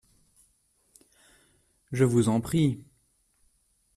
Je 1.91 2.05
vous 2.05 2.27
en 2.27 2.41
prie. 2.41 2.83